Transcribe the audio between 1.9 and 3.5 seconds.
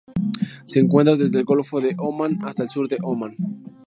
Omán hasta el sur de Omán.